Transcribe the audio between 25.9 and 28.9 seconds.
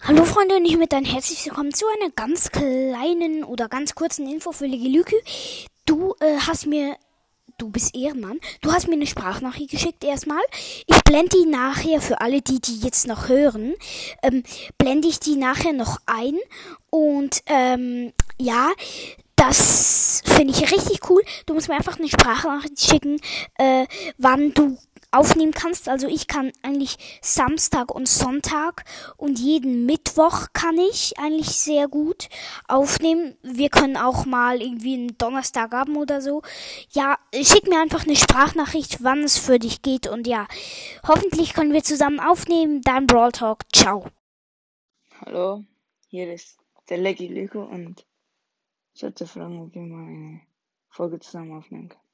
ich kann eigentlich Samstag und Sonntag